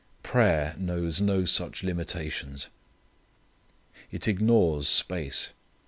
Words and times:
Prayer 0.23 0.73
knows 0.79 1.21
no 1.21 1.45
such 1.45 1.83
limitations. 1.83 2.69
It 4.09 4.27
ignores 4.27 4.87
space. 4.87 5.53